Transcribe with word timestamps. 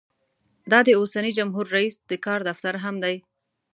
دا 0.71 0.79
د 0.87 0.89
اوسني 0.99 1.31
جمهور 1.37 1.65
رییس 1.75 1.95
د 2.11 2.13
کار 2.25 2.39
دفتر 2.49 2.73
هم 2.83 2.95
دی. 3.03 3.15